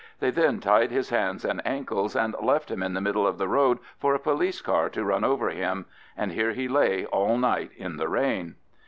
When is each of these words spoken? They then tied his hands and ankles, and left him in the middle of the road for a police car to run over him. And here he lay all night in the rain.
They 0.19 0.31
then 0.31 0.59
tied 0.59 0.89
his 0.89 1.11
hands 1.11 1.45
and 1.45 1.61
ankles, 1.63 2.15
and 2.15 2.35
left 2.41 2.71
him 2.71 2.81
in 2.81 2.95
the 2.95 3.01
middle 3.01 3.27
of 3.27 3.37
the 3.37 3.47
road 3.47 3.77
for 3.99 4.15
a 4.15 4.19
police 4.19 4.59
car 4.59 4.89
to 4.89 5.05
run 5.05 5.23
over 5.23 5.49
him. 5.51 5.85
And 6.17 6.31
here 6.31 6.53
he 6.53 6.67
lay 6.67 7.05
all 7.05 7.37
night 7.37 7.69
in 7.77 7.97
the 7.97 8.09
rain. 8.09 8.55